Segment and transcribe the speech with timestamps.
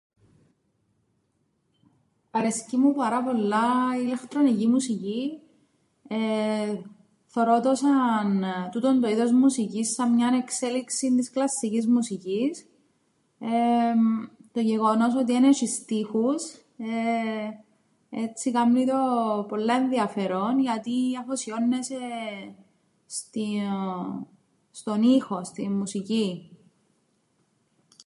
[2.31, 3.65] Αρέσκει μου πάρα πολλά
[3.97, 5.41] η ηλεκτρονική μουσική,
[6.07, 6.81] εεε
[7.25, 12.65] θωρώ σαν- τούτον το είδος μουσικής σαν μιαν εξέλιξην της κλασσικής μουσικής.
[13.39, 16.43] Εμ το γεγονός ότι εν έσ̆ει στίχους
[16.77, 17.49] ε...
[18.09, 18.99] έτσι κάμνει το
[19.47, 21.99] πολλά ενδιαφέρον γιατί αφοσιώννεσαι
[24.71, 26.37] στον ήχον, στην μουσικήν.